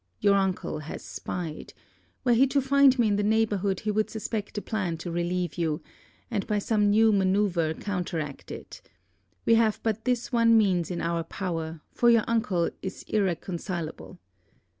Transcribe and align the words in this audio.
Your 0.19 0.33
uncle 0.33 0.79
has 0.79 1.05
spied. 1.05 1.75
Were 2.23 2.33
he 2.33 2.47
to 2.47 2.59
find 2.59 2.97
me 2.97 3.07
in 3.07 3.17
the 3.17 3.21
neighbourhood, 3.23 3.81
he 3.81 3.91
would 3.91 4.09
suspect 4.09 4.57
a 4.57 4.61
plan 4.63 4.97
to 4.97 5.11
relieve 5.11 5.59
you; 5.59 5.83
and 6.31 6.47
by 6.47 6.57
some 6.57 6.89
new 6.89 7.13
manoeuvre 7.13 7.75
counteract 7.75 8.49
it. 8.49 8.81
We 9.45 9.53
have 9.53 9.79
but 9.83 10.05
this 10.05 10.31
one 10.31 10.57
means 10.57 10.89
in 10.89 11.01
our 11.01 11.23
power, 11.23 11.81
for 11.91 12.09
your 12.09 12.23
uncle 12.27 12.71
is 12.81 13.03
irreconcileable. 13.03 14.17